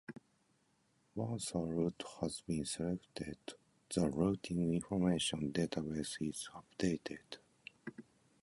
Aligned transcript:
Once 1.13 1.51
a 1.53 1.59
route 1.59 2.01
has 2.21 2.41
been 2.47 2.65
selected, 2.65 3.37
the 3.93 4.09
routing 4.09 4.73
information 4.73 5.51
database 5.53 6.17
is 6.27 6.49
updated. 6.55 7.19